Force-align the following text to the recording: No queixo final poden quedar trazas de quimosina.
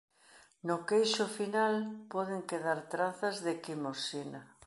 No 0.67 0.75
queixo 0.89 1.25
final 1.37 1.75
poden 2.13 2.41
quedar 2.49 2.79
trazas 2.93 3.35
de 3.45 3.53
quimosina. 3.63 4.41